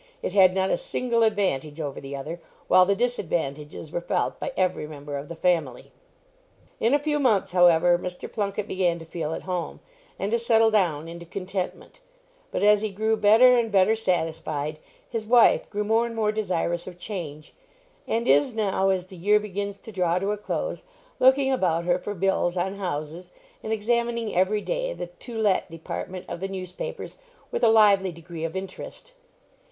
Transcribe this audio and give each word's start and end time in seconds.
It 0.23 0.33
had 0.33 0.55
not 0.55 0.71
a 0.71 0.77
single 0.77 1.21
advantage 1.21 1.79
over 1.79 2.01
the 2.01 2.15
other, 2.15 2.39
while 2.67 2.87
the 2.87 2.95
disadvantages 2.95 3.91
were 3.91 4.01
felt 4.01 4.39
by 4.39 4.51
every 4.57 4.87
member 4.87 5.15
of 5.15 5.27
the 5.29 5.35
family. 5.35 5.91
In 6.79 6.95
a 6.95 7.03
few 7.03 7.19
months, 7.19 7.51
however, 7.51 7.99
Mr. 7.99 8.27
Plunket 8.27 8.67
began 8.67 8.97
to 8.97 9.05
feel 9.05 9.31
at 9.31 9.43
home, 9.43 9.79
and 10.17 10.31
to 10.31 10.39
settle 10.39 10.71
down 10.71 11.07
into 11.07 11.27
contentment, 11.27 11.99
but 12.49 12.63
as 12.63 12.81
he 12.81 12.89
grew 12.89 13.15
better 13.15 13.55
and 13.55 13.71
better 13.71 13.93
satisfied, 13.95 14.79
his 15.07 15.23
wife 15.27 15.69
grew 15.69 15.83
more 15.83 16.07
and 16.07 16.15
more 16.15 16.31
desirous 16.31 16.87
of 16.87 16.97
change, 16.97 17.53
and 18.07 18.27
is 18.27 18.55
now, 18.55 18.89
as 18.89 19.05
the 19.05 19.15
year 19.17 19.39
begins 19.39 19.77
to 19.77 19.91
draw 19.91 20.17
to 20.17 20.31
a 20.31 20.37
close, 20.39 20.83
looking 21.19 21.51
about 21.51 21.83
her 21.85 21.99
for 21.99 22.15
bills 22.15 22.57
on 22.57 22.73
houses, 22.73 23.31
and 23.61 23.71
examining, 23.71 24.35
every 24.35 24.61
day, 24.61 24.93
the 24.93 25.05
"to 25.05 25.37
let" 25.39 25.69
department 25.69 26.25
of 26.27 26.39
the 26.39 26.47
newspapers 26.47 27.17
with 27.51 27.63
a 27.63 27.69
lively 27.69 28.11
degree 28.11 28.43
of 28.43 28.55
interest. 28.55 29.13